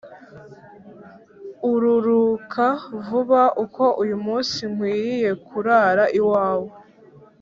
[1.71, 2.67] Ururuka
[3.05, 6.69] Vuba Kuko Uyu Munsi Nkwiriye Kurara iwawe